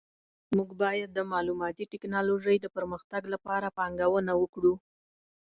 [0.55, 4.73] موږ باید د معلوماتي ټکنالوژۍ د پرمختګ لپاره پانګونه وکړو